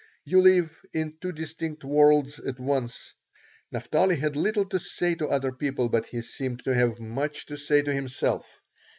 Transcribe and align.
You 0.25 0.41
live 0.41 0.75
in 0.93 1.19
two 1.21 1.31
distinct 1.31 1.83
worlds 1.83 2.39
at 2.39 2.59
once. 2.59 3.13
Naphtali 3.71 4.15
had 4.15 4.35
little 4.35 4.65
to 4.69 4.79
say 4.79 5.13
to 5.13 5.27
other 5.29 5.51
people, 5.51 5.89
but 5.89 6.07
he 6.07 6.21
seemed 6.21 6.63
to 6.63 6.73
have 6.73 6.99
much 6.99 7.45
to 7.45 7.55
say 7.55 7.83
to 7.83 7.93
himself. 7.93 8.47